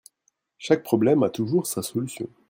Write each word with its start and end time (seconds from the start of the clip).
Chaque 0.57 0.81
problème 0.81 1.21
a 1.21 1.29
toujours 1.29 1.67
sa 1.67 1.83
solution. 1.83 2.27